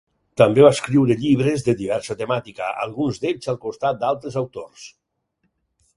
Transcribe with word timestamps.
També 0.41 0.61
va 0.67 0.71
escriure 0.75 1.17
llibres 1.25 1.65
de 1.67 1.75
diversa 1.83 2.17
temàtica, 2.23 2.71
alguns 2.87 3.23
d'ells 3.27 3.53
al 3.53 3.63
costat 3.67 4.03
d'altres 4.05 4.43
autors. 4.45 4.91